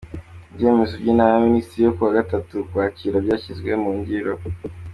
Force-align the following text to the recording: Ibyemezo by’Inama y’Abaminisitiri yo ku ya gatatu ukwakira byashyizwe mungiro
Ibyemezo 0.51 0.93
by’Inama 1.01 1.31
y’Abaminisitiri 1.35 1.81
yo 1.85 1.93
ku 1.95 2.01
ya 2.07 2.15
gatatu 2.19 2.51
ukwakira 2.63 3.23
byashyizwe 3.25 3.69
mungiro 3.83 4.31